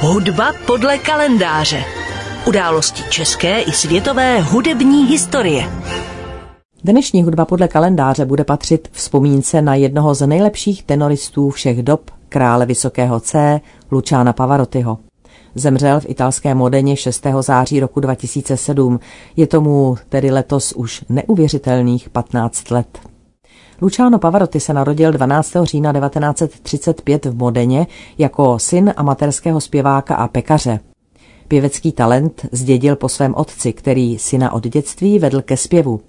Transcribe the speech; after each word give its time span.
Hudba 0.00 0.52
podle 0.66 0.98
kalendáře. 0.98 1.84
Události 2.46 3.02
české 3.10 3.60
i 3.60 3.72
světové 3.72 4.40
hudební 4.40 5.06
historie. 5.06 5.70
Dnešní 6.84 7.22
hudba 7.22 7.44
podle 7.44 7.68
kalendáře 7.68 8.24
bude 8.24 8.44
patřit 8.44 8.88
vzpomínce 8.92 9.62
na 9.62 9.74
jednoho 9.74 10.14
z 10.14 10.26
nejlepších 10.26 10.82
tenoristů 10.82 11.50
všech 11.50 11.82
dob, 11.82 12.10
krále 12.28 12.66
Vysokého 12.66 13.20
C, 13.20 13.60
Luciana 13.90 14.32
Pavarottiho. 14.32 14.98
Zemřel 15.54 16.00
v 16.00 16.08
italské 16.08 16.54
Modeně 16.54 16.96
6. 16.96 17.26
září 17.40 17.80
roku 17.80 18.00
2007. 18.00 19.00
Je 19.36 19.46
tomu 19.46 19.96
tedy 20.08 20.30
letos 20.30 20.72
už 20.72 21.04
neuvěřitelných 21.08 22.10
15 22.10 22.70
let. 22.70 22.98
Luciano 23.80 24.18
Pavarotti 24.18 24.60
se 24.60 24.72
narodil 24.72 25.12
12. 25.12 25.52
října 25.62 25.92
1935 25.92 27.24
v 27.24 27.36
Modeně 27.36 27.86
jako 28.18 28.58
syn 28.58 28.94
amatérského 28.96 29.60
zpěváka 29.60 30.14
a 30.14 30.28
pekaře. 30.28 30.80
Pěvecký 31.48 31.92
talent 31.92 32.46
zdědil 32.52 32.96
po 32.96 33.08
svém 33.08 33.34
otci, 33.34 33.72
který 33.72 34.18
syna 34.18 34.52
od 34.52 34.66
dětství 34.66 35.18
vedl 35.18 35.42
ke 35.42 35.56
zpěvu. 35.56 36.00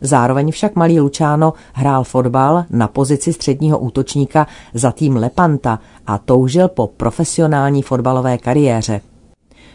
Zároveň 0.00 0.50
však 0.50 0.76
malý 0.76 1.00
Luciano 1.00 1.52
hrál 1.72 2.04
fotbal 2.04 2.64
na 2.70 2.88
pozici 2.88 3.32
středního 3.32 3.78
útočníka 3.78 4.46
za 4.74 4.92
tým 4.92 5.16
Lepanta 5.16 5.78
a 6.06 6.18
toužil 6.18 6.68
po 6.68 6.86
profesionální 6.86 7.82
fotbalové 7.82 8.38
kariéře. 8.38 9.00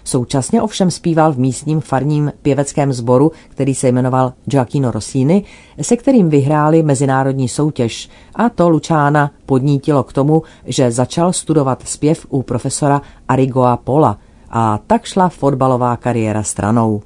Současně 0.07 0.61
ovšem 0.61 0.91
zpíval 0.91 1.33
v 1.33 1.39
místním 1.39 1.81
farním 1.81 2.31
pěveckém 2.41 2.93
sboru, 2.93 3.31
který 3.49 3.75
se 3.75 3.87
jmenoval 3.87 4.33
Gioacchino 4.45 4.91
Rossini, 4.91 5.43
se 5.81 5.97
kterým 5.97 6.29
vyhráli 6.29 6.83
mezinárodní 6.83 7.47
soutěž 7.47 8.09
a 8.35 8.49
to 8.49 8.69
Lučána 8.69 9.31
podnítilo 9.45 10.03
k 10.03 10.13
tomu, 10.13 10.43
že 10.65 10.91
začal 10.91 11.33
studovat 11.33 11.83
zpěv 11.87 12.25
u 12.29 12.43
profesora 12.43 13.01
Arigoa 13.27 13.77
Pola 13.77 14.17
a 14.49 14.79
tak 14.87 15.05
šla 15.05 15.29
fotbalová 15.29 15.95
kariéra 15.95 16.43
stranou. 16.43 17.01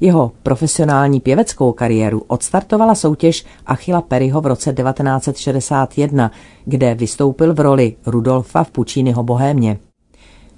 Jeho 0.00 0.32
profesionální 0.42 1.20
pěveckou 1.20 1.72
kariéru 1.72 2.22
odstartovala 2.26 2.94
soutěž 2.94 3.44
Achilla 3.66 4.00
Perryho 4.00 4.40
v 4.40 4.46
roce 4.46 4.72
1961, 4.72 6.30
kde 6.64 6.94
vystoupil 6.94 7.54
v 7.54 7.60
roli 7.60 7.96
Rudolfa 8.06 8.64
v 8.64 8.70
Pučínyho 8.70 9.22
Bohémě. 9.22 9.78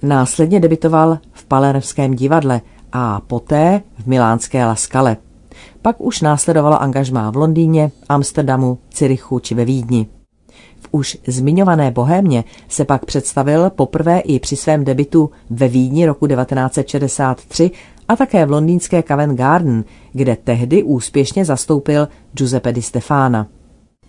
Následně 0.02 0.60
debitoval 0.60 1.18
v 1.32 1.44
Palermském 1.44 2.14
divadle 2.14 2.60
a 2.92 3.20
poté 3.20 3.82
v 3.98 4.06
milánské 4.06 4.66
Laskale. 4.66 5.16
Pak 5.82 6.00
už 6.00 6.20
následovalo 6.20 6.82
angažmá 6.82 7.30
v 7.30 7.36
Londýně, 7.36 7.90
Amsterdamu, 8.08 8.78
Cirichu 8.90 9.38
či 9.38 9.54
ve 9.54 9.64
Vídni. 9.64 10.06
V 10.80 10.88
už 10.90 11.18
zmiňované 11.26 11.90
Bohémě 11.90 12.44
se 12.68 12.84
pak 12.84 13.04
představil 13.04 13.70
poprvé 13.70 14.18
i 14.18 14.38
při 14.38 14.56
svém 14.56 14.84
debitu 14.84 15.30
ve 15.50 15.68
Vídni 15.68 16.06
roku 16.06 16.26
1963 16.26 17.70
a 18.08 18.16
také 18.16 18.46
v 18.46 18.50
londýnské 18.50 19.02
Covent 19.02 19.38
Garden, 19.38 19.84
kde 20.12 20.36
tehdy 20.36 20.82
úspěšně 20.82 21.44
zastoupil 21.44 22.08
Giuseppe 22.32 22.72
Di 22.72 22.82
Stefana. 22.82 23.46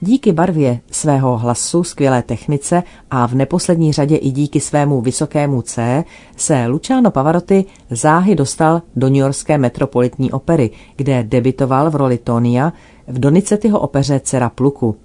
Díky 0.02 0.31
barvě 0.31 0.80
svého 0.92 1.38
hlasu, 1.38 1.83
skvělé 1.83 2.22
technice 2.22 2.83
a 3.11 3.28
v 3.28 3.33
neposlední 3.33 3.94
řadě 3.94 4.16
i 4.16 4.31
díky 4.31 4.59
svému 4.59 5.02
vysokému 5.02 5.61
C 5.61 6.03
se 6.38 6.67
Luciano 6.67 7.11
Pavarotti 7.11 7.66
záhy 7.89 8.36
dostal 8.36 8.81
do 8.95 9.08
New 9.08 9.17
Yorkské 9.17 9.58
metropolitní 9.58 10.31
opery, 10.31 10.69
kde 10.95 11.23
debitoval 11.23 11.89
v 11.89 11.95
roli 11.95 12.17
Tonia 12.17 12.73
v 13.08 13.19
Donizettiho 13.19 13.80
opeře 13.80 14.19
Cera 14.19 14.50
Pluku. 14.50 14.95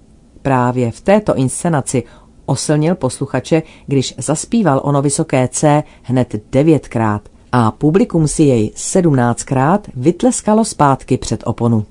Právě 0.41 0.91
v 0.91 1.01
této 1.01 1.35
inscenaci 1.35 2.03
oslnil 2.45 2.95
posluchače, 2.95 3.63
když 3.87 4.15
zaspíval 4.17 4.81
ono 4.83 5.01
vysoké 5.01 5.47
C 5.47 5.83
hned 6.03 6.35
devětkrát 6.51 7.29
a 7.51 7.71
publikum 7.71 8.27
si 8.27 8.43
jej 8.43 8.71
sedmnáctkrát 8.75 9.87
vytleskalo 9.95 10.65
zpátky 10.65 11.17
před 11.17 11.43
oponu. 11.45 11.85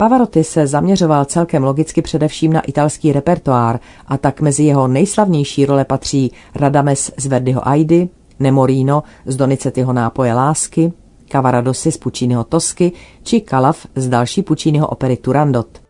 Pavarotti 0.00 0.44
se 0.44 0.66
zaměřoval 0.66 1.24
celkem 1.24 1.64
logicky 1.64 2.02
především 2.02 2.52
na 2.52 2.60
italský 2.60 3.12
repertoár 3.12 3.80
a 4.06 4.18
tak 4.18 4.40
mezi 4.40 4.64
jeho 4.64 4.88
nejslavnější 4.88 5.66
role 5.66 5.84
patří 5.84 6.32
Radames 6.54 7.12
z 7.16 7.26
Verdiho 7.26 7.68
Aidy, 7.68 8.08
Nemorino 8.38 9.02
z 9.26 9.36
Donizettiho 9.36 9.92
nápoje 9.92 10.34
lásky, 10.34 10.92
Cavaradossi 11.32 11.92
z 11.92 11.96
Pucciniho 11.96 12.44
Tosky 12.44 12.92
či 13.22 13.40
Kalav 13.40 13.86
z 13.94 14.08
další 14.08 14.42
Pucciniho 14.42 14.86
opery 14.88 15.16
Turandot. 15.16 15.80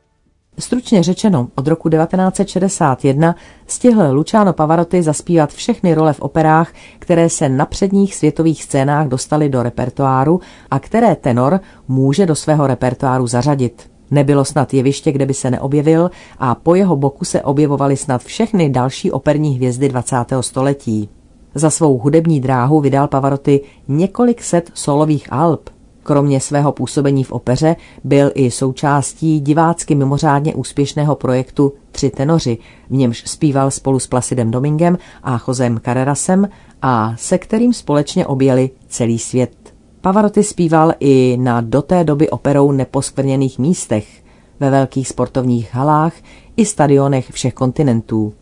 Stručně 0.58 1.02
řečeno, 1.02 1.48
od 1.54 1.68
roku 1.68 1.88
1961 1.88 3.34
stihl 3.66 4.02
Luciano 4.12 4.52
Pavarotti 4.52 5.02
zaspívat 5.02 5.52
všechny 5.52 5.94
role 5.94 6.12
v 6.12 6.20
operách, 6.20 6.72
které 6.98 7.28
se 7.28 7.48
na 7.48 7.66
předních 7.66 8.14
světových 8.14 8.64
scénách 8.64 9.08
dostaly 9.08 9.48
do 9.48 9.62
repertoáru 9.62 10.40
a 10.70 10.78
které 10.78 11.16
tenor 11.16 11.60
může 11.88 12.26
do 12.26 12.34
svého 12.34 12.66
repertoáru 12.66 13.26
zařadit. 13.26 13.89
Nebylo 14.10 14.44
snad 14.44 14.74
jeviště, 14.74 15.12
kde 15.12 15.26
by 15.26 15.34
se 15.34 15.50
neobjevil 15.50 16.10
a 16.38 16.54
po 16.54 16.74
jeho 16.74 16.96
boku 16.96 17.24
se 17.24 17.42
objevovaly 17.42 17.96
snad 17.96 18.22
všechny 18.22 18.70
další 18.70 19.10
operní 19.12 19.56
hvězdy 19.56 19.88
20. 19.88 20.16
století. 20.40 21.08
Za 21.54 21.70
svou 21.70 21.98
hudební 21.98 22.40
dráhu 22.40 22.80
vydal 22.80 23.08
Pavarotti 23.08 23.60
několik 23.88 24.42
set 24.42 24.70
solových 24.74 25.32
alb. 25.32 25.70
Kromě 26.02 26.40
svého 26.40 26.72
působení 26.72 27.24
v 27.24 27.32
opeře 27.32 27.76
byl 28.04 28.30
i 28.34 28.50
součástí 28.50 29.40
divácky 29.40 29.94
mimořádně 29.94 30.54
úspěšného 30.54 31.16
projektu 31.16 31.72
Tři 31.92 32.10
tenoři, 32.10 32.58
v 32.90 32.92
němž 32.92 33.22
zpíval 33.26 33.70
spolu 33.70 33.98
s 33.98 34.06
Placidem 34.06 34.50
Domingem 34.50 34.98
a 35.22 35.40
Josem 35.48 35.80
Carrerasem 35.84 36.48
a 36.82 37.14
se 37.16 37.38
kterým 37.38 37.72
společně 37.72 38.26
objeli 38.26 38.70
celý 38.88 39.18
svět. 39.18 39.59
Pavarotti 40.02 40.42
zpíval 40.42 40.92
i 41.00 41.36
na 41.40 41.60
do 41.60 41.82
té 41.82 42.04
doby 42.04 42.30
operou 42.30 42.72
neposkvrněných 42.72 43.58
místech, 43.58 44.22
ve 44.60 44.70
velkých 44.70 45.08
sportovních 45.08 45.74
halách 45.74 46.12
i 46.56 46.66
stadionech 46.66 47.30
všech 47.30 47.54
kontinentů. 47.54 48.32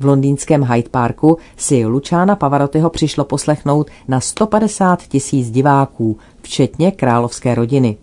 V 0.00 0.04
londýnském 0.04 0.64
Hyde 0.64 0.88
Parku 0.88 1.38
si 1.56 1.86
Luciana 1.86 2.36
Pavarottiho 2.36 2.90
přišlo 2.90 3.24
poslechnout 3.24 3.90
na 4.08 4.20
150 4.20 5.02
tisíc 5.02 5.50
diváků, 5.50 6.18
včetně 6.42 6.90
královské 6.90 7.54
rodiny. 7.54 7.96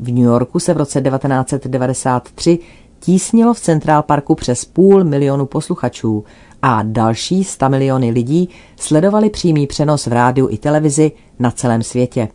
V 0.00 0.08
New 0.08 0.24
Yorku 0.24 0.58
se 0.58 0.74
v 0.74 0.76
roce 0.76 1.00
1993 1.00 2.58
tísnilo 3.00 3.54
v 3.54 3.60
Central 3.60 4.02
Parku 4.02 4.34
přes 4.34 4.64
půl 4.64 5.04
milionu 5.04 5.46
posluchačů 5.46 6.24
a 6.62 6.82
další 6.82 7.44
100 7.44 7.68
miliony 7.68 8.10
lidí 8.10 8.48
sledovali 8.76 9.30
přímý 9.30 9.66
přenos 9.66 10.06
v 10.06 10.12
rádiu 10.12 10.48
i 10.50 10.58
televizi 10.58 11.12
na 11.38 11.50
celém 11.50 11.82
světě. 11.82 12.28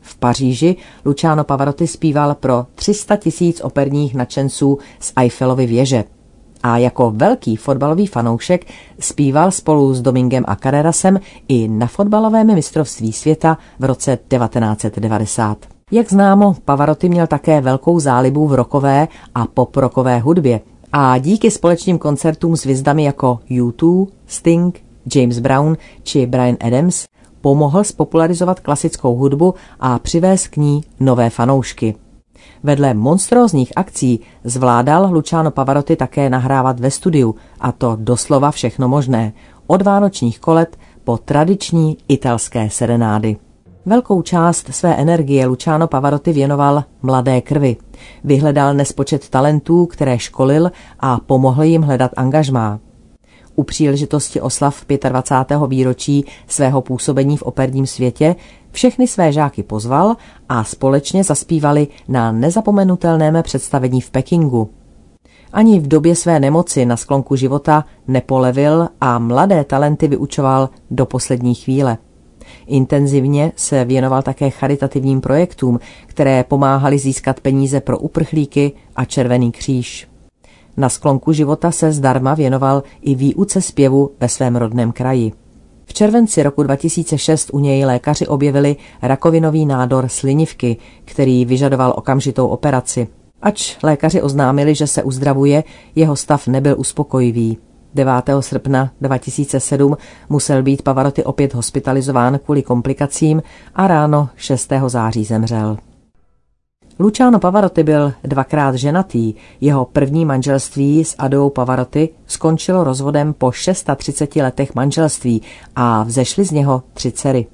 V 0.00 0.16
Paříži 0.16 0.76
Luciano 1.04 1.44
Pavarotti 1.44 1.86
zpíval 1.86 2.34
pro 2.34 2.66
300 2.74 3.16
tisíc 3.16 3.60
operních 3.60 4.14
nadšenců 4.14 4.78
z 5.00 5.12
Eiffelovy 5.16 5.66
věže 5.66 6.04
a 6.62 6.78
jako 6.78 7.10
velký 7.10 7.56
fotbalový 7.56 8.06
fanoušek 8.06 8.66
zpíval 9.00 9.50
spolu 9.50 9.94
s 9.94 10.02
Domingem 10.02 10.44
a 10.46 10.56
Carrerasem 10.56 11.20
i 11.48 11.68
na 11.68 11.86
fotbalovém 11.86 12.54
mistrovství 12.54 13.12
světa 13.12 13.58
v 13.78 13.84
roce 13.84 14.18
1990. 14.28 15.58
Jak 15.90 16.10
známo, 16.10 16.56
Pavarotti 16.64 17.08
měl 17.08 17.26
také 17.26 17.60
velkou 17.60 18.00
zálibu 18.00 18.46
v 18.46 18.54
rokové 18.54 19.08
a 19.34 19.46
poprokové 19.46 20.18
hudbě 20.18 20.60
a 20.92 21.18
díky 21.18 21.50
společným 21.50 21.98
koncertům 21.98 22.56
s 22.56 22.64
hvězdami 22.64 23.04
jako 23.04 23.40
U2, 23.50 24.06
Sting, 24.26 24.84
James 25.14 25.38
Brown 25.38 25.76
či 26.02 26.26
Brian 26.26 26.56
Adams 26.60 27.06
pomohl 27.40 27.84
spopularizovat 27.84 28.60
klasickou 28.60 29.16
hudbu 29.16 29.54
a 29.80 29.98
přivést 29.98 30.48
k 30.48 30.56
ní 30.56 30.84
nové 31.00 31.30
fanoušky. 31.30 31.94
Vedle 32.62 32.94
monstrózních 32.94 33.72
akcí 33.76 34.20
zvládal 34.44 35.08
Luciano 35.12 35.50
Pavarotti 35.50 35.96
také 35.96 36.30
nahrávat 36.30 36.80
ve 36.80 36.90
studiu, 36.90 37.34
a 37.60 37.72
to 37.72 37.96
doslova 38.00 38.50
všechno 38.50 38.88
možné, 38.88 39.32
od 39.66 39.82
vánočních 39.82 40.40
kolet 40.40 40.76
po 41.04 41.18
tradiční 41.18 41.98
italské 42.08 42.70
serenády. 42.70 43.36
Velkou 43.88 44.22
část 44.22 44.74
své 44.74 44.94
energie 44.94 45.46
Luciano 45.46 45.88
Pavarotti 45.88 46.32
věnoval 46.32 46.84
mladé 47.02 47.40
krvi. 47.40 47.76
Vyhledal 48.24 48.74
nespočet 48.74 49.28
talentů, 49.28 49.86
které 49.86 50.18
školil 50.18 50.70
a 51.00 51.20
pomohl 51.26 51.62
jim 51.62 51.82
hledat 51.82 52.10
angažmá. 52.16 52.80
U 53.54 53.62
příležitosti 53.62 54.40
oslav 54.40 54.84
25. 55.08 55.60
výročí 55.68 56.24
svého 56.46 56.82
působení 56.82 57.36
v 57.36 57.42
operním 57.42 57.86
světě 57.86 58.36
všechny 58.70 59.06
své 59.06 59.32
žáky 59.32 59.62
pozval 59.62 60.16
a 60.48 60.64
společně 60.64 61.24
zaspívali 61.24 61.88
na 62.08 62.32
nezapomenutelném 62.32 63.42
představení 63.42 64.00
v 64.00 64.10
Pekingu. 64.10 64.70
Ani 65.52 65.80
v 65.80 65.88
době 65.88 66.16
své 66.16 66.40
nemoci 66.40 66.86
na 66.86 66.96
sklonku 66.96 67.36
života 67.36 67.84
nepolevil 68.06 68.88
a 69.00 69.18
mladé 69.18 69.64
talenty 69.64 70.08
vyučoval 70.08 70.68
do 70.90 71.06
poslední 71.06 71.54
chvíle. 71.54 71.98
Intenzivně 72.66 73.52
se 73.56 73.84
věnoval 73.84 74.22
také 74.22 74.50
charitativním 74.50 75.20
projektům, 75.20 75.80
které 76.06 76.44
pomáhaly 76.44 76.98
získat 76.98 77.40
peníze 77.40 77.80
pro 77.80 77.98
uprchlíky 77.98 78.72
a 78.96 79.04
Červený 79.04 79.52
kříž. 79.52 80.08
Na 80.76 80.88
sklonku 80.88 81.32
života 81.32 81.70
se 81.70 81.92
zdarma 81.92 82.34
věnoval 82.34 82.82
i 83.02 83.14
výuce 83.14 83.62
zpěvu 83.62 84.10
ve 84.20 84.28
svém 84.28 84.56
rodném 84.56 84.92
kraji. 84.92 85.32
V 85.84 85.94
červenci 85.94 86.42
roku 86.42 86.62
2006 86.62 87.50
u 87.52 87.58
něj 87.58 87.84
lékaři 87.84 88.26
objevili 88.26 88.76
rakovinový 89.02 89.66
nádor 89.66 90.08
slinivky, 90.08 90.76
který 91.04 91.44
vyžadoval 91.44 91.94
okamžitou 91.96 92.46
operaci. 92.46 93.08
Ač 93.42 93.76
lékaři 93.82 94.22
oznámili, 94.22 94.74
že 94.74 94.86
se 94.86 95.02
uzdravuje, 95.02 95.64
jeho 95.94 96.16
stav 96.16 96.46
nebyl 96.46 96.74
uspokojivý. 96.78 97.58
9. 97.94 98.12
srpna 98.40 98.90
2007 99.00 99.96
musel 100.28 100.62
být 100.62 100.82
Pavarotti 100.82 101.24
opět 101.24 101.54
hospitalizován 101.54 102.38
kvůli 102.44 102.62
komplikacím 102.62 103.42
a 103.74 103.86
ráno 103.86 104.28
6. 104.36 104.72
září 104.86 105.24
zemřel. 105.24 105.76
Luciano 107.00 107.38
Pavarotti 107.38 107.82
byl 107.82 108.12
dvakrát 108.24 108.74
ženatý. 108.74 109.34
Jeho 109.60 109.84
první 109.84 110.24
manželství 110.24 111.04
s 111.04 111.14
Adou 111.18 111.50
Pavarotti 111.50 112.08
skončilo 112.26 112.84
rozvodem 112.84 113.32
po 113.32 113.52
630 113.52 114.36
letech 114.36 114.74
manželství 114.74 115.42
a 115.76 116.02
vzešly 116.02 116.44
z 116.44 116.50
něho 116.50 116.82
tři 116.94 117.12
dcery. 117.12 117.46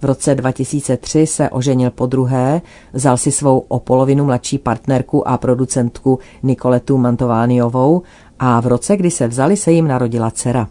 V 0.00 0.04
roce 0.04 0.34
2003 0.34 1.26
se 1.26 1.50
oženil 1.50 1.90
po 1.90 2.06
druhé, 2.06 2.62
vzal 2.92 3.16
si 3.16 3.32
svou 3.32 3.58
o 3.58 3.78
polovinu 3.78 4.24
mladší 4.24 4.58
partnerku 4.58 5.28
a 5.28 5.38
producentku 5.38 6.18
Nikoletu 6.42 6.98
Mantovániovou 6.98 8.02
a 8.40 8.60
v 8.60 8.66
roce, 8.66 8.96
kdy 8.96 9.10
se 9.10 9.28
vzali, 9.28 9.56
se 9.56 9.72
jim 9.72 9.88
narodila 9.88 10.30
dcera. 10.30 10.68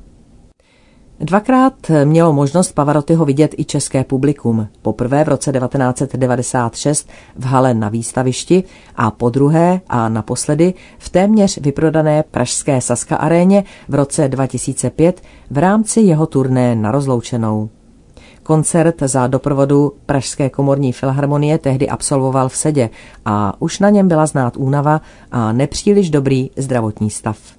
Dvakrát 1.20 1.74
mělo 2.04 2.34
možnost 2.34 2.72
Pavarottiho 2.72 3.26
vidět 3.26 3.56
i 3.58 3.66
české 3.66 4.04
publikum. 4.04 4.68
Poprvé 4.82 5.24
v 5.24 5.28
roce 5.28 5.52
1996 5.52 7.10
v 7.36 7.46
hale 7.46 7.74
na 7.74 7.90
výstavišti 7.90 8.64
a 8.96 9.12
po 9.12 9.30
druhé 9.30 9.82
a 9.90 10.10
naposledy 10.10 10.74
v 10.98 11.10
téměř 11.10 11.58
vyprodané 11.58 12.24
pražské 12.24 12.82
Saska 12.82 13.16
aréně 13.16 13.64
v 13.90 13.96
roce 13.96 14.28
2005 14.28 15.22
v 15.52 15.58
rámci 15.58 16.02
jeho 16.02 16.26
turné 16.26 16.76
na 16.76 16.92
rozloučenou. 16.92 17.70
Koncert 18.44 18.96
za 19.02 19.28
doprovodu 19.28 19.94
Pražské 20.06 20.50
komorní 20.50 20.94
filharmonie 20.94 21.58
tehdy 21.58 21.90
absolvoval 21.90 22.50
v 22.50 22.56
sedě 22.56 22.90
a 23.26 23.54
už 23.62 23.80
na 23.80 23.90
něm 23.90 24.08
byla 24.08 24.26
znát 24.26 24.58
únava 24.58 25.02
a 25.32 25.52
nepříliš 25.52 26.10
dobrý 26.10 26.52
zdravotní 26.58 27.10
stav. 27.10 27.59